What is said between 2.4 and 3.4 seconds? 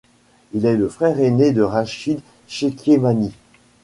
Chékhémani.